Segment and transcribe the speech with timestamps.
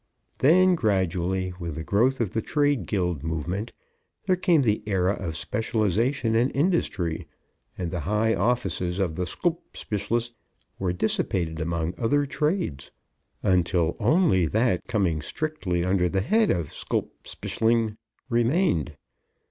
[0.39, 3.71] Then gradually, with the growth of the trade guild movement,
[4.25, 7.27] there came the Era of Specialization in Industry,
[7.77, 10.31] and the high offices of the sclp spclst
[10.79, 12.89] were dissipated among other trades,
[13.43, 17.95] until only that coming strictly under the head of sclp speclzng
[18.27, 18.93] remained.